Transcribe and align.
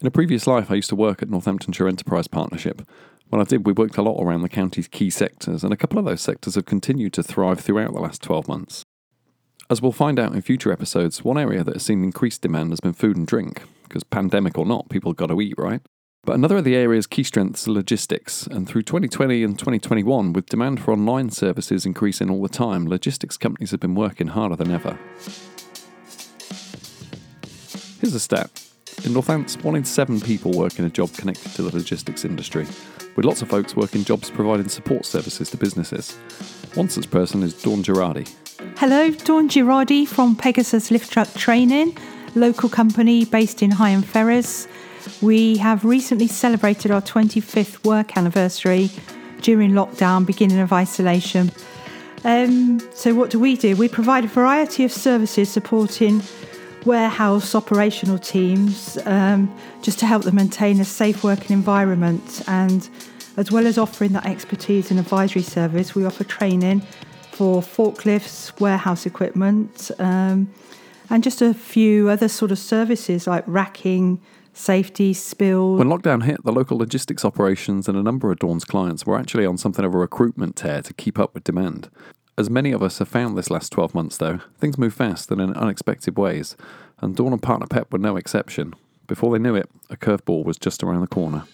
In 0.00 0.06
a 0.06 0.10
previous 0.10 0.46
life, 0.46 0.70
I 0.70 0.76
used 0.76 0.88
to 0.88 0.96
work 0.96 1.20
at 1.20 1.28
Northamptonshire 1.28 1.86
Enterprise 1.86 2.26
Partnership. 2.26 2.88
When 3.28 3.38
I 3.38 3.44
did, 3.44 3.66
we 3.66 3.74
worked 3.74 3.98
a 3.98 4.02
lot 4.02 4.18
around 4.18 4.40
the 4.40 4.48
county's 4.48 4.88
key 4.88 5.10
sectors, 5.10 5.62
and 5.62 5.74
a 5.74 5.76
couple 5.76 5.98
of 5.98 6.06
those 6.06 6.22
sectors 6.22 6.54
have 6.54 6.64
continued 6.64 7.12
to 7.12 7.22
thrive 7.22 7.60
throughout 7.60 7.92
the 7.92 8.00
last 8.00 8.22
12 8.22 8.48
months. 8.48 8.82
As 9.68 9.82
we'll 9.82 9.92
find 9.92 10.18
out 10.18 10.34
in 10.34 10.40
future 10.40 10.72
episodes, 10.72 11.22
one 11.22 11.36
area 11.36 11.62
that 11.62 11.74
has 11.74 11.82
seen 11.82 12.02
increased 12.02 12.40
demand 12.40 12.70
has 12.70 12.80
been 12.80 12.94
food 12.94 13.18
and 13.18 13.26
drink, 13.26 13.60
because 13.82 14.02
pandemic 14.02 14.56
or 14.56 14.64
not, 14.64 14.88
people 14.88 15.12
got 15.12 15.26
to 15.26 15.40
eat, 15.42 15.54
right? 15.58 15.82
But 16.24 16.34
another 16.34 16.56
of 16.56 16.64
the 16.64 16.76
area's 16.76 17.06
key 17.06 17.22
strengths 17.22 17.62
is 17.62 17.68
logistics, 17.68 18.46
and 18.46 18.66
through 18.66 18.82
2020 18.82 19.44
and 19.44 19.58
2021, 19.58 20.32
with 20.32 20.46
demand 20.46 20.80
for 20.80 20.92
online 20.92 21.28
services 21.28 21.84
increasing 21.84 22.30
all 22.30 22.40
the 22.40 22.48
time, 22.48 22.86
logistics 22.86 23.36
companies 23.36 23.70
have 23.70 23.80
been 23.80 23.94
working 23.94 24.28
harder 24.28 24.56
than 24.56 24.70
ever. 24.70 24.98
Here's 28.00 28.14
a 28.14 28.20
stat. 28.20 28.69
In 29.04 29.14
Northants, 29.14 29.62
one 29.62 29.76
in 29.76 29.84
seven 29.84 30.20
people 30.20 30.52
work 30.52 30.78
in 30.78 30.84
a 30.84 30.90
job 30.90 31.12
connected 31.14 31.52
to 31.52 31.62
the 31.62 31.74
logistics 31.74 32.24
industry, 32.24 32.66
with 33.16 33.24
lots 33.24 33.40
of 33.40 33.48
folks 33.48 33.74
working 33.74 34.04
jobs 34.04 34.30
providing 34.30 34.68
support 34.68 35.06
services 35.06 35.48
to 35.50 35.56
businesses. 35.56 36.12
One 36.74 36.88
such 36.88 37.10
person 37.10 37.42
is 37.42 37.54
Dawn 37.54 37.82
Girardi, 37.82 38.28
Hello, 38.76 39.10
Dawn 39.10 39.48
Girardi 39.48 40.06
from 40.06 40.36
Pegasus 40.36 40.90
Lift 40.90 41.10
Truck 41.10 41.32
Training, 41.34 41.96
local 42.34 42.68
company 42.68 43.24
based 43.24 43.62
in 43.62 43.70
Higham 43.70 44.02
Ferrers. 44.02 44.68
We 45.22 45.56
have 45.56 45.84
recently 45.84 46.26
celebrated 46.26 46.90
our 46.90 47.00
25th 47.00 47.84
work 47.84 48.16
anniversary 48.18 48.90
during 49.40 49.72
lockdown, 49.72 50.26
beginning 50.26 50.60
of 50.60 50.72
isolation. 50.72 51.50
Um, 52.24 52.80
so, 52.92 53.14
what 53.14 53.30
do 53.30 53.40
we 53.40 53.56
do? 53.56 53.76
We 53.76 53.88
provide 53.88 54.24
a 54.24 54.28
variety 54.28 54.84
of 54.84 54.92
services 54.92 55.48
supporting 55.48 56.20
warehouse 56.86 57.54
operational 57.54 58.18
teams 58.18 58.98
um, 59.06 59.54
just 59.82 59.98
to 60.00 60.06
help 60.06 60.24
them 60.24 60.36
maintain 60.36 60.80
a 60.80 60.84
safe 60.84 61.22
working 61.22 61.52
environment. 61.54 62.42
And 62.46 62.88
as 63.36 63.50
well 63.50 63.66
as 63.66 63.78
offering 63.78 64.12
that 64.12 64.26
expertise 64.26 64.90
and 64.90 64.98
advisory 64.98 65.42
service, 65.42 65.94
we 65.94 66.04
offer 66.04 66.24
training 66.24 66.80
for 67.32 67.62
forklifts, 67.62 68.58
warehouse 68.60 69.06
equipment, 69.06 69.90
um, 69.98 70.52
and 71.08 71.22
just 71.22 71.42
a 71.42 71.54
few 71.54 72.08
other 72.08 72.28
sort 72.28 72.50
of 72.50 72.58
services 72.58 73.26
like 73.26 73.44
racking, 73.46 74.20
safety, 74.52 75.14
spill. 75.14 75.76
When 75.76 75.88
lockdown 75.88 76.24
hit, 76.24 76.44
the 76.44 76.52
local 76.52 76.78
logistics 76.78 77.24
operations 77.24 77.88
and 77.88 77.96
a 77.96 78.02
number 78.02 78.30
of 78.30 78.38
Dawn's 78.38 78.64
clients 78.64 79.06
were 79.06 79.18
actually 79.18 79.46
on 79.46 79.56
something 79.56 79.84
of 79.84 79.94
a 79.94 79.98
recruitment 79.98 80.56
tear 80.56 80.82
to 80.82 80.94
keep 80.94 81.18
up 81.18 81.34
with 81.34 81.44
demand. 81.44 81.88
As 82.40 82.48
many 82.48 82.72
of 82.72 82.82
us 82.82 83.00
have 83.00 83.08
found 83.08 83.36
this 83.36 83.50
last 83.50 83.70
12 83.70 83.94
months, 83.94 84.16
though, 84.16 84.38
things 84.56 84.78
move 84.78 84.94
fast 84.94 85.30
and 85.30 85.42
in 85.42 85.52
unexpected 85.52 86.16
ways, 86.16 86.56
and 87.02 87.14
Dawn 87.14 87.34
and 87.34 87.42
Partner 87.42 87.66
Pep 87.66 87.92
were 87.92 87.98
no 87.98 88.16
exception. 88.16 88.72
Before 89.06 89.30
they 89.30 89.38
knew 89.38 89.54
it, 89.54 89.68
a 89.90 89.96
curveball 89.98 90.46
was 90.46 90.56
just 90.56 90.82
around 90.82 91.02
the 91.02 91.06
corner. 91.06 91.44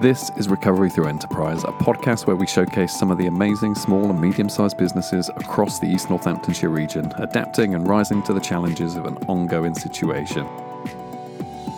This 0.00 0.30
is 0.38 0.48
Recovery 0.48 0.90
Through 0.90 1.08
Enterprise, 1.08 1.64
a 1.64 1.72
podcast 1.72 2.28
where 2.28 2.36
we 2.36 2.46
showcase 2.46 2.96
some 2.96 3.10
of 3.10 3.18
the 3.18 3.26
amazing 3.26 3.74
small 3.74 4.08
and 4.08 4.20
medium 4.20 4.48
sized 4.48 4.78
businesses 4.78 5.28
across 5.30 5.80
the 5.80 5.88
East 5.88 6.08
Northamptonshire 6.08 6.68
region, 6.68 7.12
adapting 7.16 7.74
and 7.74 7.88
rising 7.88 8.22
to 8.22 8.32
the 8.32 8.38
challenges 8.38 8.94
of 8.94 9.06
an 9.06 9.16
ongoing 9.26 9.74
situation. 9.74 10.46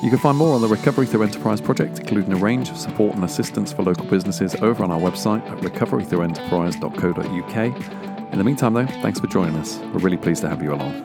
You 0.03 0.11
can 0.11 0.19
find 0.19 0.37
more 0.37 0.55
on 0.55 0.61
the 0.61 0.69
Recovery 0.69 1.07
Through 1.07 1.23
Enterprise 1.23 1.59
project, 1.61 1.99
including 1.99 2.35
a 2.35 2.37
range 2.37 2.69
of 2.69 2.77
support 2.77 3.15
and 3.15 3.25
assistance 3.25 3.73
for 3.73 3.83
local 3.83 4.05
businesses 4.05 4.55
over 4.57 4.85
on 4.85 4.91
our 4.91 5.01
website 5.01 5.41
at 5.51 5.57
recoverythroughenterprise.co.uk. 5.59 8.33
In 8.33 8.39
the 8.39 8.45
meantime, 8.45 8.75
though, 8.75 8.85
thanks 8.87 9.19
for 9.19 9.27
joining 9.27 9.57
us. 9.57 9.79
We're 9.79 10.01
really 10.01 10.19
pleased 10.19 10.43
to 10.43 10.51
have 10.51 10.63
you 10.63 10.75
along. 10.75 11.03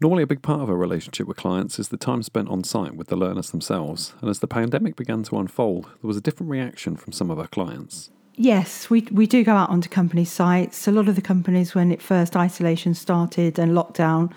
Normally, 0.00 0.22
a 0.22 0.28
big 0.28 0.42
part 0.42 0.60
of 0.60 0.68
a 0.68 0.76
relationship 0.76 1.26
with 1.26 1.36
clients 1.36 1.80
is 1.80 1.88
the 1.88 1.96
time 1.96 2.22
spent 2.22 2.48
on 2.48 2.62
site 2.62 2.94
with 2.94 3.08
the 3.08 3.16
learners 3.16 3.50
themselves. 3.50 4.14
And 4.20 4.30
as 4.30 4.38
the 4.38 4.46
pandemic 4.46 4.94
began 4.94 5.24
to 5.24 5.38
unfold, 5.38 5.86
there 5.86 6.06
was 6.06 6.16
a 6.16 6.20
different 6.20 6.50
reaction 6.50 6.94
from 6.94 7.12
some 7.12 7.32
of 7.32 7.40
our 7.40 7.48
clients. 7.48 8.10
Yes, 8.40 8.88
we, 8.88 9.00
we 9.10 9.26
do 9.26 9.42
go 9.42 9.56
out 9.56 9.68
onto 9.68 9.88
company 9.88 10.24
sites. 10.24 10.86
A 10.86 10.92
lot 10.92 11.08
of 11.08 11.16
the 11.16 11.20
companies, 11.20 11.74
when 11.74 11.90
it 11.90 12.00
first 12.00 12.36
isolation 12.36 12.94
started 12.94 13.58
and 13.58 13.72
lockdown, 13.72 14.32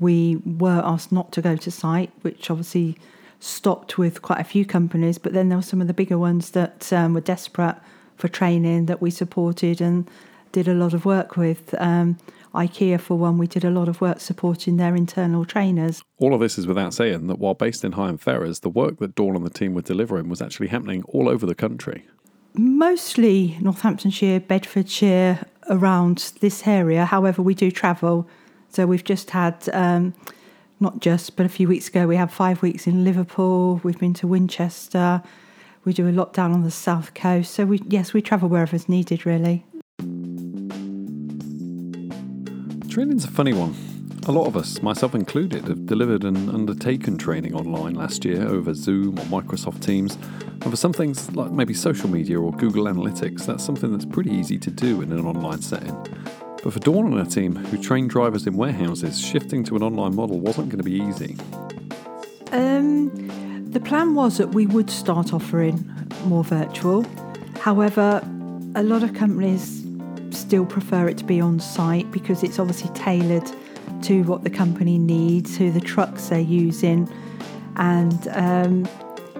we 0.00 0.42
were 0.44 0.82
asked 0.84 1.12
not 1.12 1.30
to 1.32 1.40
go 1.40 1.54
to 1.54 1.70
site, 1.70 2.10
which 2.22 2.50
obviously 2.50 2.98
stopped 3.38 3.96
with 3.96 4.22
quite 4.22 4.40
a 4.40 4.44
few 4.44 4.64
companies. 4.64 5.18
But 5.18 5.34
then 5.34 5.50
there 5.50 5.58
were 5.58 5.62
some 5.62 5.80
of 5.80 5.86
the 5.86 5.94
bigger 5.94 6.18
ones 6.18 6.50
that 6.50 6.92
um, 6.92 7.14
were 7.14 7.20
desperate 7.20 7.76
for 8.16 8.26
training 8.26 8.86
that 8.86 9.00
we 9.00 9.12
supported 9.12 9.80
and 9.80 10.10
did 10.50 10.66
a 10.66 10.74
lot 10.74 10.92
of 10.92 11.04
work 11.04 11.36
with. 11.36 11.76
Um, 11.80 12.18
IKEA, 12.56 13.00
for 13.00 13.16
one, 13.16 13.38
we 13.38 13.46
did 13.46 13.64
a 13.64 13.70
lot 13.70 13.88
of 13.88 14.00
work 14.00 14.18
supporting 14.18 14.78
their 14.78 14.96
internal 14.96 15.44
trainers. 15.44 16.02
All 16.18 16.34
of 16.34 16.40
this 16.40 16.58
is 16.58 16.66
without 16.66 16.92
saying 16.92 17.28
that 17.28 17.38
while 17.38 17.54
based 17.54 17.84
in 17.84 17.92
Higham 17.92 18.18
Ferrers, 18.18 18.60
the 18.60 18.68
work 18.68 18.98
that 18.98 19.14
Dawn 19.14 19.36
and 19.36 19.46
the 19.46 19.50
team 19.50 19.74
were 19.74 19.82
delivering 19.82 20.28
was 20.28 20.42
actually 20.42 20.68
happening 20.68 21.04
all 21.04 21.28
over 21.28 21.46
the 21.46 21.54
country. 21.54 22.08
Mostly 22.56 23.58
Northamptonshire, 23.60 24.40
Bedfordshire, 24.40 25.44
around 25.68 26.32
this 26.40 26.66
area. 26.66 27.04
However, 27.04 27.42
we 27.42 27.54
do 27.54 27.70
travel. 27.70 28.28
So 28.68 28.86
we've 28.86 29.04
just 29.04 29.30
had, 29.30 29.68
um, 29.72 30.14
not 30.78 31.00
just, 31.00 31.36
but 31.36 31.46
a 31.46 31.48
few 31.48 31.66
weeks 31.66 31.88
ago, 31.88 32.06
we 32.06 32.16
had 32.16 32.30
five 32.30 32.62
weeks 32.62 32.86
in 32.86 33.04
Liverpool. 33.04 33.80
We've 33.82 33.98
been 33.98 34.14
to 34.14 34.26
Winchester. 34.26 35.22
We 35.84 35.92
do 35.92 36.08
a 36.08 36.12
lot 36.12 36.32
down 36.32 36.52
on 36.52 36.62
the 36.62 36.70
south 36.70 37.14
coast. 37.14 37.52
So 37.52 37.64
we, 37.64 37.82
yes, 37.88 38.12
we 38.12 38.22
travel 38.22 38.48
wherever 38.48 38.66
wherever's 38.72 38.88
needed, 38.88 39.26
really. 39.26 39.64
Training's 42.88 43.24
a 43.24 43.30
funny 43.30 43.52
one. 43.52 43.93
A 44.26 44.32
lot 44.32 44.46
of 44.46 44.56
us, 44.56 44.80
myself 44.80 45.14
included, 45.14 45.68
have 45.68 45.84
delivered 45.84 46.24
and 46.24 46.48
undertaken 46.48 47.18
training 47.18 47.54
online 47.54 47.94
last 47.94 48.24
year 48.24 48.48
over 48.48 48.72
Zoom 48.72 49.18
or 49.18 49.24
Microsoft 49.24 49.84
Teams. 49.84 50.16
And 50.62 50.70
for 50.70 50.76
some 50.76 50.94
things, 50.94 51.30
like 51.32 51.50
maybe 51.50 51.74
social 51.74 52.08
media 52.08 52.40
or 52.40 52.50
Google 52.52 52.84
Analytics, 52.84 53.44
that's 53.44 53.62
something 53.62 53.92
that's 53.92 54.06
pretty 54.06 54.30
easy 54.30 54.56
to 54.60 54.70
do 54.70 55.02
in 55.02 55.12
an 55.12 55.26
online 55.26 55.60
setting. 55.60 55.94
But 56.62 56.72
for 56.72 56.80
Dawn 56.80 57.04
and 57.04 57.18
her 57.18 57.30
team, 57.30 57.54
who 57.54 57.76
train 57.76 58.08
drivers 58.08 58.46
in 58.46 58.56
warehouses, 58.56 59.20
shifting 59.20 59.62
to 59.64 59.76
an 59.76 59.82
online 59.82 60.16
model 60.16 60.40
wasn't 60.40 60.70
going 60.70 60.78
to 60.78 60.84
be 60.84 61.02
easy. 61.02 61.36
Um, 62.52 63.10
the 63.72 63.80
plan 63.80 64.14
was 64.14 64.38
that 64.38 64.54
we 64.54 64.64
would 64.64 64.88
start 64.88 65.34
offering 65.34 65.84
more 66.24 66.44
virtual. 66.44 67.04
However, 67.60 68.26
a 68.74 68.82
lot 68.82 69.02
of 69.02 69.12
companies 69.12 69.84
still 70.30 70.64
prefer 70.64 71.08
it 71.08 71.18
to 71.18 71.24
be 71.24 71.42
on 71.42 71.60
site 71.60 72.10
because 72.10 72.42
it's 72.42 72.58
obviously 72.58 72.88
tailored 72.94 73.50
to 74.04 74.22
what 74.22 74.44
the 74.44 74.50
company 74.50 74.98
needs, 74.98 75.56
who 75.56 75.70
the 75.70 75.80
trucks 75.80 76.28
they're 76.28 76.40
using, 76.40 77.08
and 77.76 78.28
um, 78.28 78.88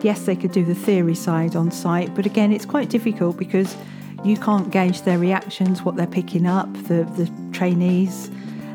yes, 0.03 0.27
they 0.27 0.37
could 0.37 0.53
do 0.53 0.65
the 0.65 0.75
theory 0.75 1.15
side 1.15 1.57
on 1.57 1.71
site, 1.71 2.15
but 2.15 2.27
again, 2.27 2.53
it's 2.53 2.67
quite 2.67 2.91
difficult 2.91 3.37
because 3.37 3.77
you 4.25 4.37
can't 4.37 4.71
gauge 4.71 5.03
their 5.03 5.19
reactions, 5.19 5.83
what 5.83 5.97
they're 5.97 6.07
picking 6.07 6.47
up, 6.47 6.73
the, 6.85 7.05
the 7.17 7.31
trainees, 7.53 8.31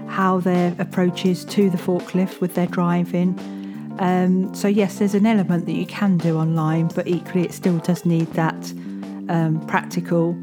how 0.07 0.39
their 0.39 0.75
approach 0.79 1.25
is 1.25 1.44
to 1.45 1.69
the 1.69 1.78
forklift 1.78 2.39
with 2.39 2.55
their 2.55 2.67
driving. 2.67 3.38
Um, 3.99 4.53
so, 4.55 4.67
yes, 4.67 4.99
there's 4.99 5.16
an 5.16 5.25
element 5.25 5.66
that 5.66 5.73
you 5.73 5.85
can 5.85 6.17
do 6.17 6.38
online, 6.38 6.88
but 6.89 7.07
equally, 7.07 7.44
it 7.45 7.53
still 7.53 7.79
does 7.79 8.05
need 8.05 8.28
that 8.33 8.72
um, 9.28 9.63
practical 9.67 10.38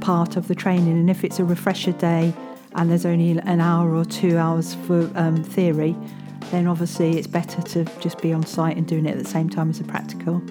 part 0.00 0.36
of 0.36 0.48
the 0.48 0.54
training. 0.54 0.98
And 0.98 1.08
if 1.08 1.24
it's 1.24 1.38
a 1.38 1.44
refresher 1.44 1.92
day 1.92 2.34
and 2.74 2.90
there's 2.90 3.06
only 3.06 3.38
an 3.38 3.60
hour 3.60 3.94
or 3.94 4.04
two 4.04 4.38
hours 4.38 4.74
for 4.74 5.10
um, 5.14 5.42
theory, 5.42 5.96
then 6.50 6.66
obviously 6.66 7.18
it's 7.18 7.26
better 7.26 7.62
to 7.62 7.84
just 8.00 8.20
be 8.20 8.32
on 8.32 8.44
site 8.44 8.76
and 8.76 8.86
doing 8.86 9.06
it 9.06 9.16
at 9.16 9.22
the 9.22 9.28
same 9.28 9.48
time 9.48 9.70
as 9.70 9.78
the 9.78 9.84
practical. 9.84 10.42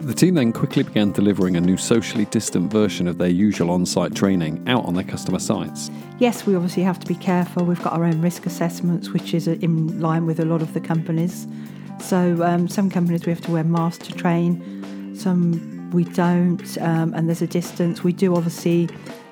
The 0.00 0.14
team 0.14 0.34
then 0.34 0.52
quickly 0.52 0.84
began 0.84 1.10
delivering 1.10 1.56
a 1.56 1.60
new 1.60 1.76
socially 1.76 2.26
distant 2.26 2.70
version 2.70 3.08
of 3.08 3.18
their 3.18 3.28
usual 3.28 3.72
on 3.72 3.84
site 3.84 4.14
training 4.14 4.62
out 4.68 4.84
on 4.84 4.94
their 4.94 5.02
customer 5.02 5.40
sites. 5.40 5.90
Yes, 6.20 6.46
we 6.46 6.54
obviously 6.54 6.84
have 6.84 7.00
to 7.00 7.06
be 7.06 7.16
careful. 7.16 7.64
We've 7.64 7.82
got 7.82 7.92
our 7.92 8.04
own 8.04 8.20
risk 8.20 8.46
assessments, 8.46 9.10
which 9.10 9.34
is 9.34 9.48
in 9.48 10.00
line 10.00 10.24
with 10.24 10.38
a 10.38 10.44
lot 10.44 10.62
of 10.62 10.74
the 10.74 10.80
companies. 10.80 11.48
So, 12.00 12.42
um, 12.44 12.68
some 12.68 12.88
companies 12.88 13.26
we 13.26 13.32
have 13.32 13.40
to 13.42 13.50
wear 13.50 13.64
masks 13.64 14.06
to 14.06 14.12
train, 14.12 15.14
some 15.16 15.90
we 15.90 16.04
don't, 16.04 16.78
um, 16.78 17.12
and 17.14 17.26
there's 17.26 17.42
a 17.42 17.46
distance. 17.46 18.04
We 18.04 18.12
do 18.12 18.36
obviously 18.36 18.88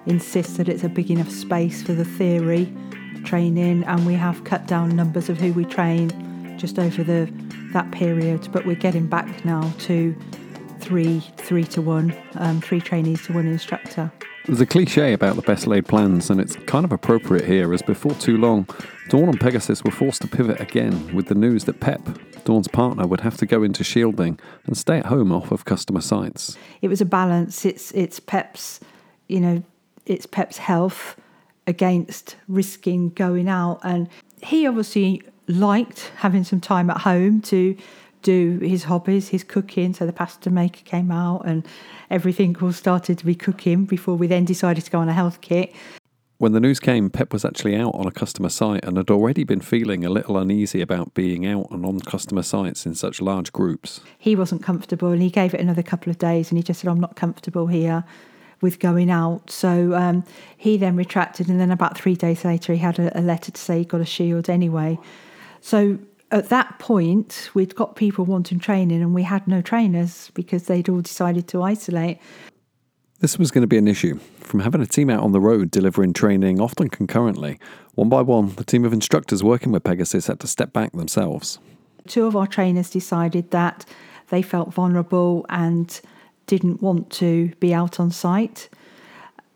insist 0.06 0.56
that 0.56 0.68
it's 0.68 0.84
a 0.84 0.88
big 0.88 1.10
enough 1.10 1.30
space 1.30 1.82
for 1.82 1.92
the 1.92 2.04
theory 2.04 2.72
training, 3.24 3.84
and 3.84 4.06
we 4.06 4.14
have 4.14 4.44
cut 4.44 4.66
down 4.66 4.94
numbers 4.94 5.28
of 5.28 5.38
who 5.38 5.52
we 5.52 5.64
train 5.64 6.56
just 6.58 6.78
over 6.78 7.02
the 7.02 7.30
that 7.72 7.90
period. 7.90 8.48
But 8.52 8.66
we're 8.66 8.76
getting 8.76 9.06
back 9.06 9.44
now 9.44 9.72
to 9.80 10.14
three, 10.80 11.20
three 11.36 11.64
to 11.64 11.80
one, 11.82 12.14
um, 12.34 12.60
three 12.60 12.80
trainees 12.80 13.24
to 13.26 13.32
one 13.32 13.46
instructor. 13.46 14.12
There's 14.46 14.60
a 14.60 14.66
cliche 14.66 15.14
about 15.14 15.36
the 15.36 15.42
best 15.42 15.66
laid 15.66 15.86
plans, 15.86 16.28
and 16.28 16.38
it's 16.38 16.56
kind 16.66 16.84
of 16.84 16.92
appropriate 16.92 17.46
here, 17.46 17.72
as 17.72 17.80
before 17.80 18.12
too 18.12 18.36
long, 18.36 18.68
Dawn 19.08 19.30
and 19.30 19.40
Pegasus 19.40 19.82
were 19.82 19.90
forced 19.90 20.20
to 20.20 20.28
pivot 20.28 20.60
again 20.60 21.14
with 21.14 21.28
the 21.28 21.34
news 21.34 21.64
that 21.64 21.80
PEP, 21.80 22.44
Dawn's 22.44 22.68
partner 22.68 23.06
would 23.06 23.22
have 23.22 23.38
to 23.38 23.46
go 23.46 23.62
into 23.62 23.82
shielding 23.82 24.38
and 24.66 24.76
stay 24.76 24.98
at 24.98 25.06
home 25.06 25.32
off 25.32 25.50
of 25.50 25.64
customer 25.64 26.02
sites. 26.02 26.58
It 26.82 26.88
was 26.88 27.00
a 27.00 27.06
balance. 27.06 27.64
It's 27.64 27.90
it's 27.92 28.20
Pep's, 28.20 28.80
you 29.28 29.40
know, 29.40 29.62
it's 30.06 30.26
Pep's 30.26 30.58
health 30.58 31.16
against 31.66 32.36
risking 32.48 33.10
going 33.10 33.48
out, 33.48 33.80
and 33.82 34.08
he 34.42 34.66
obviously 34.66 35.22
liked 35.46 36.12
having 36.16 36.44
some 36.44 36.60
time 36.60 36.90
at 36.90 36.98
home 36.98 37.40
to 37.42 37.76
do 38.22 38.58
his 38.60 38.84
hobbies, 38.84 39.28
his 39.28 39.44
cooking. 39.44 39.94
So 39.94 40.06
the 40.06 40.12
pasta 40.12 40.50
maker 40.50 40.80
came 40.84 41.10
out 41.10 41.42
and 41.44 41.66
everything 42.10 42.56
all 42.60 42.72
started 42.72 43.18
to 43.18 43.26
be 43.26 43.34
cooking 43.34 43.84
before 43.84 44.16
we 44.16 44.26
then 44.26 44.44
decided 44.44 44.84
to 44.84 44.90
go 44.90 44.98
on 44.98 45.08
a 45.08 45.12
health 45.12 45.40
kit. 45.42 45.74
When 46.38 46.52
the 46.52 46.60
news 46.60 46.80
came, 46.80 47.10
Pep 47.10 47.32
was 47.32 47.44
actually 47.44 47.76
out 47.76 47.94
on 47.94 48.06
a 48.06 48.10
customer 48.10 48.48
site 48.48 48.84
and 48.84 48.96
had 48.96 49.10
already 49.10 49.44
been 49.44 49.60
feeling 49.60 50.04
a 50.04 50.10
little 50.10 50.36
uneasy 50.36 50.80
about 50.80 51.14
being 51.14 51.46
out 51.46 51.70
and 51.70 51.86
on 51.86 52.00
customer 52.00 52.42
sites 52.42 52.86
in 52.86 52.94
such 52.94 53.20
large 53.20 53.52
groups. 53.52 54.00
He 54.18 54.34
wasn't 54.34 54.62
comfortable 54.62 55.10
and 55.10 55.22
he 55.22 55.30
gave 55.30 55.54
it 55.54 55.60
another 55.60 55.82
couple 55.82 56.10
of 56.10 56.18
days 56.18 56.50
and 56.50 56.58
he 56.58 56.62
just 56.62 56.80
said, 56.80 56.90
I'm 56.90 57.00
not 57.00 57.14
comfortable 57.14 57.68
here 57.68 58.04
with 58.64 58.78
going 58.78 59.10
out. 59.10 59.50
So 59.50 59.94
um, 59.94 60.24
he 60.56 60.78
then 60.78 60.96
retracted 60.96 61.50
and 61.50 61.60
then 61.60 61.70
about 61.70 61.98
three 61.98 62.16
days 62.16 62.46
later 62.46 62.72
he 62.72 62.78
had 62.78 62.98
a, 62.98 63.16
a 63.16 63.20
letter 63.20 63.52
to 63.52 63.60
say 63.60 63.80
he 63.80 63.84
got 63.84 64.00
a 64.00 64.06
shield 64.06 64.48
anyway. 64.48 64.98
So 65.60 65.98
at 66.30 66.48
that 66.48 66.78
point, 66.78 67.50
we'd 67.52 67.74
got 67.74 67.94
people 67.94 68.24
wanting 68.24 68.58
training 68.58 69.02
and 69.02 69.14
we 69.14 69.22
had 69.22 69.46
no 69.46 69.60
trainers 69.60 70.30
because 70.32 70.64
they'd 70.64 70.88
all 70.88 71.02
decided 71.02 71.46
to 71.48 71.62
isolate. 71.62 72.18
This 73.20 73.38
was 73.38 73.50
going 73.50 73.62
to 73.62 73.68
be 73.68 73.76
an 73.76 73.86
issue. 73.86 74.18
From 74.40 74.60
having 74.60 74.80
a 74.80 74.86
team 74.86 75.10
out 75.10 75.22
on 75.22 75.32
the 75.32 75.40
road 75.40 75.70
delivering 75.70 76.14
training, 76.14 76.58
often 76.58 76.88
concurrently, 76.88 77.60
one 77.94 78.08
by 78.08 78.22
one, 78.22 78.54
the 78.54 78.64
team 78.64 78.86
of 78.86 78.94
instructors 78.94 79.44
working 79.44 79.72
with 79.72 79.84
Pegasus 79.84 80.26
had 80.26 80.40
to 80.40 80.46
step 80.46 80.72
back 80.72 80.92
themselves. 80.92 81.58
Two 82.08 82.24
of 82.24 82.34
our 82.34 82.46
trainers 82.46 82.88
decided 82.88 83.50
that 83.50 83.84
they 84.30 84.40
felt 84.40 84.72
vulnerable 84.72 85.44
and 85.50 86.00
didn't 86.46 86.82
want 86.82 87.10
to 87.10 87.52
be 87.60 87.72
out 87.74 87.98
on 88.00 88.10
site 88.10 88.68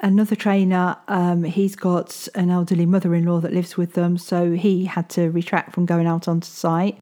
another 0.01 0.37
trainer, 0.37 0.97
um, 1.09 1.45
he's 1.45 1.77
got 1.77 2.29
an 2.35 2.51
elderly 2.51 2.87
mother 2.87 3.15
in 3.15 3.25
law 3.25 3.41
that 3.41 3.53
lives 3.53 3.77
with 3.77 3.95
them, 3.95 4.17
so 4.19 4.53
he 4.53 4.85
had 4.85 5.09
to 5.11 5.31
retract 5.31 5.75
from 5.75 5.87
going 5.87 6.07
out 6.07 6.29
onto 6.29 6.47
site. 6.47 6.99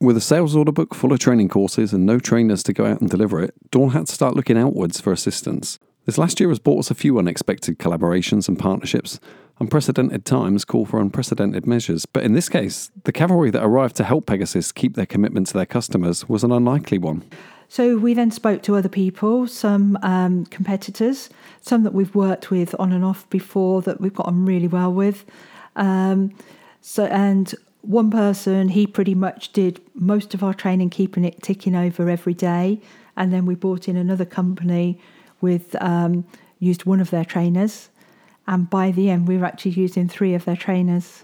With 0.00 0.16
a 0.16 0.20
sales 0.20 0.56
order 0.56 0.72
book 0.72 0.94
full 0.94 1.12
of 1.12 1.18
training 1.18 1.48
courses 1.48 1.92
and 1.92 2.06
no 2.06 2.18
trainers 2.18 2.62
to 2.64 2.72
go 2.72 2.86
out 2.86 3.00
and 3.00 3.10
deliver 3.10 3.40
it, 3.40 3.54
Dawn 3.70 3.90
had 3.90 4.06
to 4.06 4.12
start 4.12 4.34
looking 4.34 4.56
outwards 4.56 5.00
for 5.00 5.12
assistance. 5.12 5.78
This 6.06 6.16
last 6.16 6.40
year 6.40 6.48
has 6.48 6.58
brought 6.58 6.78
us 6.78 6.90
a 6.90 6.94
few 6.94 7.18
unexpected 7.18 7.78
collaborations 7.78 8.48
and 8.48 8.58
partnerships. 8.58 9.20
Unprecedented 9.60 10.24
times 10.24 10.64
call 10.64 10.86
for 10.86 10.98
unprecedented 11.00 11.66
measures, 11.66 12.06
but 12.06 12.22
in 12.22 12.32
this 12.32 12.48
case, 12.48 12.90
the 13.04 13.12
cavalry 13.12 13.50
that 13.50 13.62
arrived 13.62 13.96
to 13.96 14.04
help 14.04 14.24
Pegasus 14.24 14.72
keep 14.72 14.96
their 14.96 15.04
commitment 15.04 15.48
to 15.48 15.52
their 15.52 15.66
customers 15.66 16.26
was 16.26 16.42
an 16.42 16.50
unlikely 16.50 16.96
one. 16.96 17.22
So 17.70 17.96
we 17.96 18.14
then 18.14 18.32
spoke 18.32 18.62
to 18.64 18.74
other 18.74 18.88
people, 18.88 19.46
some 19.46 19.96
um, 20.02 20.44
competitors, 20.46 21.30
some 21.60 21.84
that 21.84 21.94
we've 21.94 22.12
worked 22.16 22.50
with 22.50 22.74
on 22.80 22.90
and 22.90 23.04
off 23.04 23.30
before 23.30 23.80
that 23.82 24.00
we've 24.00 24.12
got 24.12 24.26
on 24.26 24.44
really 24.44 24.66
well 24.66 24.92
with. 24.92 25.24
Um, 25.76 26.34
so 26.80 27.04
and 27.04 27.54
one 27.82 28.10
person, 28.10 28.70
he 28.70 28.88
pretty 28.88 29.14
much 29.14 29.52
did 29.52 29.80
most 29.94 30.34
of 30.34 30.42
our 30.42 30.52
training, 30.52 30.90
keeping 30.90 31.24
it 31.24 31.44
ticking 31.44 31.76
over 31.76 32.10
every 32.10 32.34
day, 32.34 32.80
and 33.16 33.32
then 33.32 33.46
we 33.46 33.54
brought 33.54 33.86
in 33.86 33.96
another 33.96 34.24
company 34.24 35.00
with 35.40 35.80
um, 35.80 36.24
used 36.58 36.86
one 36.86 36.98
of 36.98 37.10
their 37.10 37.24
trainers, 37.24 37.88
and 38.48 38.68
by 38.68 38.90
the 38.90 39.10
end 39.10 39.28
we 39.28 39.38
were 39.38 39.46
actually 39.46 39.70
using 39.70 40.08
three 40.08 40.34
of 40.34 40.44
their 40.44 40.56
trainers. 40.56 41.22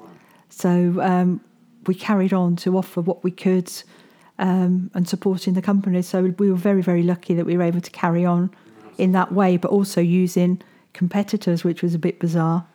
So 0.49 1.01
um, 1.03 1.41
we 1.89 1.97
carried 1.97 2.33
on 2.33 2.55
to 2.57 2.79
offer 2.79 3.01
what 3.01 3.25
we 3.25 3.33
could 3.33 3.69
um, 4.39 4.91
and 4.95 5.09
supporting 5.09 5.55
the 5.55 5.63
company. 5.63 6.03
So 6.03 6.23
we 6.39 6.51
were 6.51 6.57
very, 6.57 6.83
very 6.83 7.03
lucky 7.03 7.35
that 7.35 7.47
we 7.47 7.57
were 7.57 7.63
able 7.63 7.81
to 7.81 7.91
carry 7.91 8.25
on 8.25 8.51
in 8.99 9.13
that 9.13 9.33
way, 9.33 9.57
but 9.57 9.71
also 9.71 10.01
using 10.01 10.63
competitors, 10.93 11.65
which 11.65 11.83
was 11.83 11.95
a 11.95 11.99
bit 11.99 12.19
bizarre. 12.19 12.67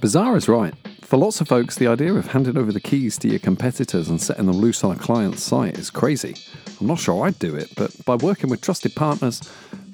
Bizarre 0.00 0.36
is 0.36 0.48
right. 0.48 0.74
For 1.02 1.16
lots 1.16 1.40
of 1.40 1.48
folks, 1.48 1.76
the 1.76 1.86
idea 1.86 2.12
of 2.14 2.28
handing 2.28 2.56
over 2.56 2.72
the 2.72 2.80
keys 2.80 3.16
to 3.18 3.28
your 3.28 3.38
competitors 3.38 4.08
and 4.08 4.20
setting 4.20 4.46
them 4.46 4.56
loose 4.56 4.84
on 4.84 4.94
a 4.94 4.98
client's 4.98 5.42
site 5.42 5.78
is 5.78 5.90
crazy. 5.90 6.34
I'm 6.80 6.86
not 6.86 6.98
sure 6.98 7.26
I'd 7.26 7.38
do 7.38 7.54
it, 7.54 7.72
but 7.76 8.04
by 8.04 8.14
working 8.14 8.50
with 8.50 8.60
trusted 8.60 8.94
partners, 8.94 9.40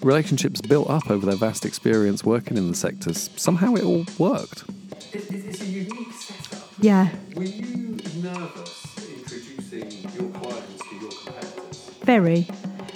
relationships 0.03 0.61
built 0.61 0.91
up 0.91 1.11
over 1.11 1.25
their 1.25 1.37
vast 1.37 1.65
experience 1.65 2.25
working 2.25 2.57
in 2.57 2.69
the 2.69 2.77
sectors, 2.77 3.31
somehow 3.37 3.75
it 3.75 3.85
all 3.85 4.05
worked. 4.19 4.65
It's 5.13 5.61
a 5.61 5.67
unique 5.67 6.13
setup. 6.13 6.69
Yeah. 6.81 7.09
Were 7.37 7.45
Very, 12.05 12.47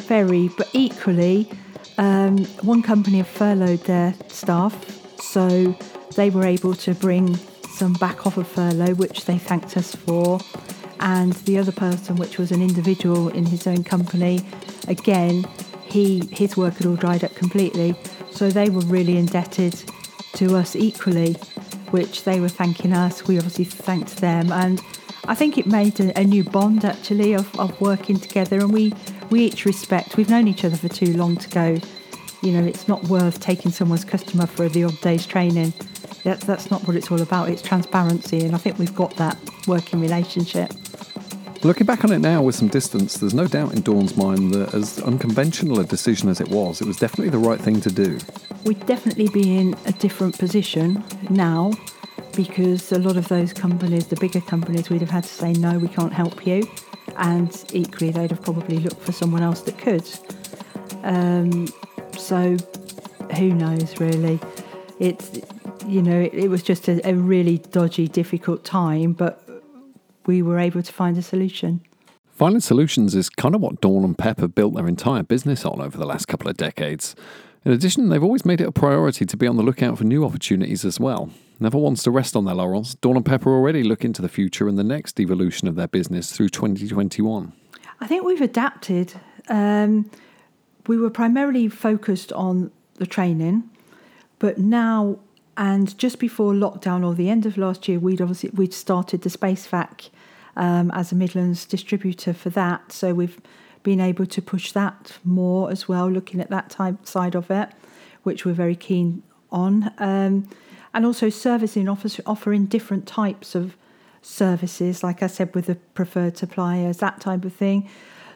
very. 0.06 0.48
But 0.48 0.68
equally, 0.72 1.50
um, 1.96 2.44
one 2.62 2.82
company 2.82 3.18
have 3.18 3.28
furloughed 3.28 3.84
their 3.84 4.14
staff, 4.28 4.74
so 5.20 5.76
they 6.14 6.30
were 6.30 6.44
able 6.44 6.74
to 6.74 6.94
bring 6.94 7.36
some 7.70 7.94
back 7.94 8.26
off 8.26 8.36
of 8.36 8.46
furlough, 8.46 8.94
which 8.94 9.24
they 9.24 9.38
thanked 9.38 9.76
us 9.76 9.94
for. 9.94 10.40
And 11.00 11.32
the 11.44 11.58
other 11.58 11.72
person, 11.72 12.16
which 12.16 12.38
was 12.38 12.50
an 12.50 12.60
individual 12.60 13.28
in 13.28 13.46
his 13.46 13.66
own 13.66 13.84
company, 13.84 14.44
again, 14.88 15.44
he 15.84 16.26
his 16.30 16.56
work 16.56 16.74
had 16.74 16.86
all 16.86 16.96
dried 16.96 17.24
up 17.24 17.34
completely. 17.34 17.94
So 18.30 18.50
they 18.50 18.68
were 18.68 18.82
really 18.82 19.16
indebted 19.16 19.82
to 20.34 20.56
us 20.56 20.76
equally, 20.76 21.34
which 21.92 22.24
they 22.24 22.40
were 22.40 22.48
thanking 22.48 22.92
us. 22.92 23.26
We 23.26 23.38
obviously 23.38 23.64
thanked 23.64 24.16
them, 24.16 24.52
and 24.52 24.82
I 25.28 25.34
think 25.34 25.58
it 25.58 25.66
made 25.66 26.00
a, 26.00 26.18
a 26.18 26.24
new 26.24 26.42
bond 26.42 26.86
actually 26.86 27.34
of, 27.34 27.54
of 27.60 27.78
working 27.82 28.18
together. 28.18 28.60
And 28.60 28.72
we 28.72 28.94
we 29.30 29.44
each 29.44 29.66
respect. 29.66 30.16
We've 30.16 30.30
known 30.30 30.48
each 30.48 30.64
other 30.64 30.76
for 30.76 30.88
too 30.88 31.12
long 31.12 31.36
to 31.36 31.48
go. 31.50 31.78
You 32.40 32.52
know, 32.52 32.64
it's 32.64 32.88
not 32.88 33.04
worth 33.04 33.38
taking 33.38 33.70
someone's 33.70 34.06
customer 34.06 34.46
for 34.46 34.70
the 34.70 34.84
odd 34.84 34.98
day's 35.02 35.26
training. 35.26 35.74
That's 36.24 36.44
that's 36.46 36.70
not 36.70 36.86
what 36.86 36.96
it's 36.96 37.10
all 37.10 37.20
about. 37.20 37.50
It's 37.50 37.60
transparency, 37.60 38.40
and 38.40 38.54
I 38.54 38.58
think 38.58 38.78
we've 38.78 38.94
got 38.94 39.14
that 39.16 39.36
working 39.66 40.00
relationship. 40.00 40.72
Looking 41.62 41.86
back 41.86 42.04
on 42.04 42.12
it 42.12 42.20
now 42.20 42.40
with 42.40 42.54
some 42.54 42.68
distance, 42.68 43.18
there's 43.18 43.34
no 43.34 43.48
doubt 43.48 43.74
in 43.74 43.82
Dawn's 43.82 44.16
mind 44.16 44.54
that, 44.54 44.72
as 44.74 45.00
unconventional 45.00 45.80
a 45.80 45.84
decision 45.84 46.28
as 46.28 46.40
it 46.40 46.48
was, 46.48 46.80
it 46.80 46.86
was 46.86 46.96
definitely 46.96 47.30
the 47.30 47.38
right 47.38 47.60
thing 47.60 47.80
to 47.80 47.90
do. 47.90 48.18
We'd 48.64 48.86
definitely 48.86 49.28
be 49.28 49.58
in 49.58 49.74
a 49.84 49.92
different 49.92 50.38
position 50.38 51.04
now 51.28 51.72
because 52.38 52.92
a 52.92 53.00
lot 53.00 53.16
of 53.16 53.26
those 53.26 53.52
companies, 53.52 54.06
the 54.06 54.14
bigger 54.14 54.40
companies, 54.40 54.88
we'd 54.88 55.00
have 55.00 55.10
had 55.10 55.24
to 55.24 55.28
say, 55.28 55.52
no, 55.54 55.76
we 55.76 55.88
can't 55.88 56.12
help 56.12 56.46
you. 56.46 56.62
And 57.16 57.50
equally, 57.72 58.12
they'd 58.12 58.30
have 58.30 58.42
probably 58.42 58.78
looked 58.78 59.02
for 59.02 59.10
someone 59.10 59.42
else 59.42 59.62
that 59.62 59.76
could. 59.76 60.08
Um, 61.02 61.66
so 62.16 62.56
who 63.36 63.52
knows, 63.52 63.98
really? 63.98 64.38
It's, 65.00 65.40
you 65.84 66.00
know, 66.00 66.20
it, 66.20 66.32
it 66.32 66.48
was 66.48 66.62
just 66.62 66.86
a, 66.86 67.04
a 67.08 67.14
really 67.14 67.58
dodgy, 67.58 68.06
difficult 68.06 68.64
time, 68.64 69.14
but 69.14 69.42
we 70.26 70.40
were 70.40 70.60
able 70.60 70.84
to 70.84 70.92
find 70.92 71.18
a 71.18 71.22
solution. 71.22 71.80
Finding 72.30 72.60
solutions 72.60 73.16
is 73.16 73.28
kind 73.28 73.56
of 73.56 73.60
what 73.60 73.80
Dawn 73.80 74.04
and 74.04 74.16
Pep 74.16 74.38
have 74.38 74.54
built 74.54 74.74
their 74.74 74.86
entire 74.86 75.24
business 75.24 75.64
on 75.64 75.80
over 75.80 75.98
the 75.98 76.06
last 76.06 76.28
couple 76.28 76.48
of 76.48 76.56
decades. 76.56 77.16
In 77.68 77.74
addition, 77.74 78.08
they've 78.08 78.24
always 78.24 78.46
made 78.46 78.62
it 78.62 78.66
a 78.66 78.72
priority 78.72 79.26
to 79.26 79.36
be 79.36 79.46
on 79.46 79.58
the 79.58 79.62
lookout 79.62 79.98
for 79.98 80.04
new 80.04 80.24
opportunities 80.24 80.86
as 80.86 80.98
well. 80.98 81.28
Never 81.60 81.76
wants 81.76 82.02
to 82.04 82.10
rest 82.10 82.34
on 82.34 82.46
their 82.46 82.54
laurels, 82.54 82.94
Dawn 82.94 83.14
and 83.14 83.26
Pepper 83.26 83.50
already 83.50 83.82
look 83.82 84.06
into 84.06 84.22
the 84.22 84.28
future 84.30 84.68
and 84.68 84.78
the 84.78 84.84
next 84.84 85.20
evolution 85.20 85.68
of 85.68 85.74
their 85.74 85.86
business 85.86 86.32
through 86.32 86.48
2021. 86.48 87.52
I 88.00 88.06
think 88.06 88.24
we've 88.24 88.40
adapted. 88.40 89.20
Um, 89.50 90.10
we 90.86 90.96
were 90.96 91.10
primarily 91.10 91.68
focused 91.68 92.32
on 92.32 92.70
the 92.94 93.06
training, 93.06 93.68
but 94.38 94.56
now 94.56 95.18
and 95.58 95.98
just 95.98 96.18
before 96.18 96.54
lockdown 96.54 97.04
or 97.04 97.14
the 97.14 97.28
end 97.28 97.44
of 97.44 97.58
last 97.58 97.86
year, 97.86 97.98
we'd 97.98 98.22
obviously 98.22 98.48
we'd 98.48 98.72
started 98.72 99.20
the 99.20 99.30
Space 99.30 99.66
Vac 99.66 100.08
um, 100.56 100.90
as 100.92 101.12
a 101.12 101.14
Midlands 101.14 101.66
distributor 101.66 102.32
for 102.32 102.48
that. 102.48 102.92
So 102.92 103.12
we've 103.12 103.38
been 103.82 104.00
able 104.00 104.26
to 104.26 104.42
push 104.42 104.72
that 104.72 105.18
more 105.24 105.70
as 105.70 105.88
well, 105.88 106.10
looking 106.10 106.40
at 106.40 106.50
that 106.50 106.70
type 106.70 107.06
side 107.06 107.34
of 107.34 107.50
it, 107.50 107.70
which 108.22 108.44
we're 108.44 108.52
very 108.52 108.76
keen 108.76 109.22
on, 109.50 109.92
um, 109.98 110.48
and 110.92 111.06
also 111.06 111.30
servicing 111.30 111.88
offers, 111.88 112.20
offering 112.26 112.66
different 112.66 113.06
types 113.06 113.54
of 113.54 113.76
services, 114.22 115.02
like 115.02 115.22
I 115.22 115.26
said, 115.26 115.54
with 115.54 115.66
the 115.66 115.76
preferred 115.94 116.36
suppliers, 116.36 116.98
that 116.98 117.20
type 117.20 117.44
of 117.44 117.52
thing. 117.52 117.88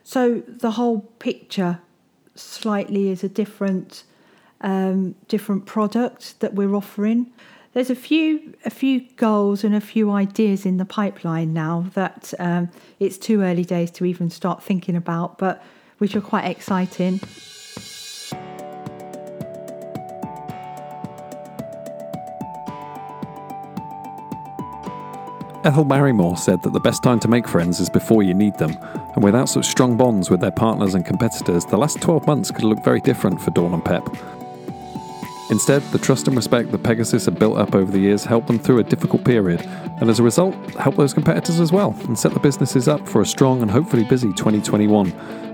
So 0.05 0.43
the 0.47 0.73
whole 0.73 1.01
picture 1.19 1.81
slightly 2.35 3.11
is 3.11 3.23
a 3.23 3.29
different 3.29 4.05
um, 4.63 5.17
different 5.27 5.67
product 5.67 6.39
that 6.41 6.55
we're 6.55 6.75
offering. 6.75 7.33
There's 7.75 7.89
a 7.89 7.95
few 7.95 8.55
a 8.67 8.71
few 8.71 9.01
goals 9.17 9.65
and 9.65 9.75
a 9.75 9.81
few 9.81 10.11
ideas 10.11 10.67
in 10.67 10.77
the 10.77 10.85
pipeline 10.85 11.55
now 11.55 11.87
that 11.95 12.35
um, 12.39 12.71
it's 13.01 13.17
too 13.17 13.41
early 13.41 13.65
days 13.65 13.91
to 13.93 14.05
even 14.05 14.29
start 14.29 14.63
thinking 14.63 14.95
about, 14.95 15.39
but 15.39 15.63
which 15.97 16.15
are 16.15 16.21
quite 16.21 16.45
exciting. 16.45 17.21
Ethel 25.65 25.85
Barrymore 25.85 26.37
said 26.37 26.61
that 26.63 26.73
the 26.73 26.81
best 26.81 27.05
time 27.05 27.21
to 27.21 27.29
make 27.29 27.47
friends 27.47 27.79
is 27.79 27.89
before 27.89 28.25
you 28.25 28.35
need 28.35 28.59
them, 28.59 28.77
And 29.15 29.23
without 29.23 29.49
such 29.49 29.67
strong 29.67 29.97
bonds 29.97 30.29
with 30.29 30.41
their 30.41 30.51
partners 30.51 30.95
and 30.95 31.07
competitors, 31.07 31.65
the 31.67 31.77
last 31.77 32.01
12 32.01 32.27
months 32.27 32.51
could 32.51 32.65
look 32.65 32.83
very 32.83 33.01
different 33.01 33.41
for 33.41 33.53
Dawn 33.53 33.73
and 33.73 33.85
Pep. 33.85 34.03
Instead, 35.53 35.83
the 35.93 35.99
trust 35.99 36.27
and 36.29 36.35
respect 36.35 36.73
that 36.73 36.83
Pegasus 36.83 37.27
have 37.27 37.39
built 37.39 37.59
up 37.59 37.75
over 37.75 37.93
the 37.93 37.99
years 37.99 38.25
helped 38.25 38.47
them 38.47 38.59
through 38.59 38.79
a 38.79 38.83
difficult 38.83 39.23
period, 39.23 39.61
and 40.01 40.09
as 40.09 40.19
a 40.19 40.23
result, 40.23 40.55
helped 40.77 40.97
those 40.97 41.13
competitors 41.13 41.61
as 41.61 41.71
well, 41.71 41.95
and 42.05 42.19
set 42.19 42.33
the 42.33 42.41
businesses 42.41 42.89
up 42.89 43.07
for 43.07 43.21
a 43.21 43.27
strong 43.27 43.61
and 43.61 43.71
hopefully 43.71 44.03
busy 44.03 44.33
2021 44.33 45.13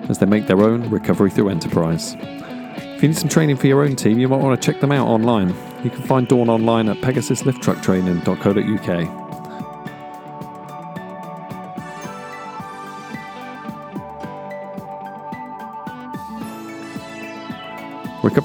as 0.09 0.19
they 0.19 0.26
make 0.26 0.47
their 0.47 0.61
own 0.61 0.88
recovery 0.88 1.33
through 1.33 1.49
enterprise. 1.49 2.14
If 2.14 3.02
you 3.02 3.09
need 3.09 3.19
some 3.19 3.28
training 3.28 3.57
for 3.57 3.67
your 3.67 3.83
own 3.83 3.97
team, 3.97 4.21
you 4.21 4.28
might 4.28 4.40
want 4.40 4.62
to 4.62 4.64
check 4.64 4.81
them 4.81 4.93
out 4.93 5.09
online. 5.09 5.49
You 5.83 5.90
can 5.90 6.02
find 6.02 6.28
Dawn 6.28 6.49
online 6.49 6.88
at 6.88 6.99
pegasuslifttrucktraining.co.uk. 6.99 9.28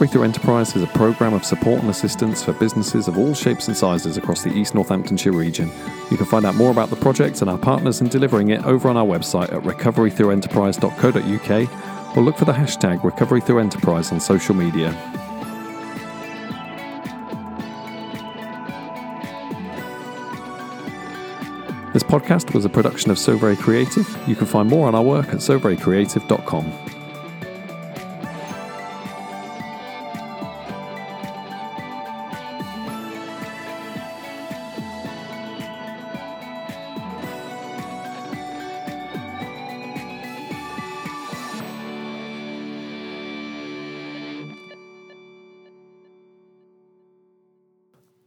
Through 0.07 0.23
Enterprise 0.23 0.75
is 0.75 0.81
a 0.83 0.87
programme 0.87 1.33
of 1.33 1.45
support 1.45 1.81
and 1.81 1.89
assistance 1.89 2.43
for 2.43 2.51
businesses 2.53 3.07
of 3.07 3.17
all 3.17 3.33
shapes 3.33 3.67
and 3.67 3.77
sizes 3.77 4.17
across 4.17 4.43
the 4.43 4.51
East 4.51 4.73
Northamptonshire 4.73 5.31
region. 5.31 5.71
You 6.09 6.17
can 6.17 6.25
find 6.25 6.45
out 6.45 6.55
more 6.55 6.71
about 6.71 6.89
the 6.89 6.95
project 6.95 7.41
and 7.41 7.49
our 7.49 7.57
partners 7.57 8.01
in 8.01 8.07
delivering 8.07 8.49
it 8.49 8.65
over 8.65 8.89
on 8.89 8.97
our 8.97 9.05
website 9.05 9.53
at 9.53 9.61
recoverythroughenterprise.co.uk 9.63 12.17
or 12.17 12.23
look 12.23 12.37
for 12.37 12.45
the 12.45 12.53
hashtag 12.53 13.03
Recovery 13.03 13.41
Through 13.41 13.59
Enterprise 13.59 14.11
on 14.11 14.19
social 14.19 14.55
media. 14.55 14.91
This 21.93 22.03
podcast 22.03 22.53
was 22.53 22.65
a 22.65 22.69
production 22.69 23.11
of 23.11 23.19
So 23.19 23.37
Very 23.37 23.55
Creative. 23.55 24.07
You 24.27 24.35
can 24.35 24.47
find 24.47 24.67
more 24.67 24.87
on 24.87 24.95
our 24.95 25.03
work 25.03 25.29
at 25.29 25.35
soverycreative.com. 25.35 26.92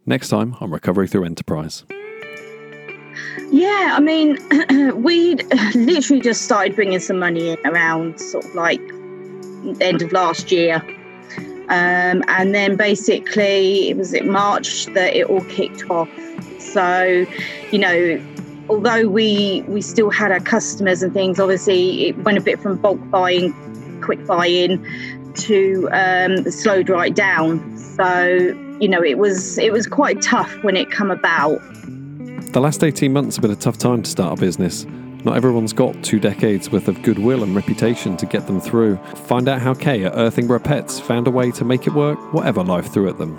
Next 0.09 0.29
time 0.29 0.55
on 0.61 0.71
Recovery 0.71 1.09
Through 1.09 1.25
Enterprise. 1.25 1.83
Yeah, 3.51 3.95
I 3.97 4.01
mean, 4.01 4.39
we 5.03 5.35
literally 5.75 6.23
just 6.23 6.43
started 6.43 6.77
bringing 6.77 7.01
some 7.01 7.19
money 7.19 7.51
in 7.51 7.59
around 7.67 8.21
sort 8.21 8.45
of 8.45 8.55
like 8.55 8.81
end 9.81 10.03
of 10.03 10.13
last 10.13 10.53
year. 10.53 10.77
Um, 11.69 12.23
and 12.29 12.55
then 12.55 12.77
basically, 12.77 13.91
it 13.91 13.97
was 13.97 14.15
in 14.15 14.31
March 14.31 14.87
that 14.87 15.17
it 15.17 15.27
all 15.27 15.43
kicked 15.47 15.91
off. 15.91 16.09
So, 16.61 17.27
you 17.73 17.79
know, 17.81 18.25
although 18.71 19.09
we 19.09 19.65
we 19.67 19.83
still 19.83 20.11
had 20.11 20.31
our 20.31 20.39
customers 20.39 21.03
and 21.03 21.13
things, 21.13 21.41
obviously 21.41 22.11
it 22.11 22.19
went 22.19 22.39
a 22.39 22.41
bit 22.41 22.61
from 22.61 22.77
bulk 22.77 23.01
buying, 23.11 23.53
quick 24.03 24.25
buying, 24.25 24.87
to 25.35 25.89
um, 25.91 26.49
slowed 26.49 26.89
right 26.89 27.13
down. 27.15 27.77
So 27.77 28.57
you 28.80 28.88
know, 28.88 29.02
it 29.02 29.18
was 29.18 29.59
it 29.59 29.73
was 29.73 29.87
quite 29.87 30.21
tough 30.23 30.52
when 30.62 30.76
it 30.76 30.90
come 30.90 31.11
about. 31.11 31.61
The 32.52 32.61
last 32.61 32.83
18 32.83 33.12
months 33.12 33.37
have 33.37 33.42
been 33.42 33.50
a 33.50 33.56
tough 33.56 33.78
time 33.78 34.02
to 34.02 34.11
start 34.11 34.38
a 34.38 34.40
business. 34.40 34.85
Not 35.25 35.37
everyone's 35.37 35.73
got 35.73 36.02
two 36.04 36.21
decades 36.21 36.71
worth 36.71 36.87
of 36.88 37.02
goodwill 37.02 37.42
and 37.42 37.54
reputation 37.56 38.16
to 38.18 38.26
get 38.26 38.47
them 38.47 38.61
through. 38.61 38.97
Find 39.26 39.49
out 39.49 39.61
how 39.61 39.75
Kay 39.75 40.04
at 40.04 40.14
Irthlingborough 40.14 40.61
Pets 40.61 41.00
found 41.00 41.26
a 41.26 41.30
way 41.30 41.50
to 41.52 41.64
make 41.64 41.87
it 41.87 41.95
work, 41.95 42.33
whatever 42.33 42.62
life 42.62 42.92
threw 42.92 43.09
at 43.09 43.18
them. 43.18 43.37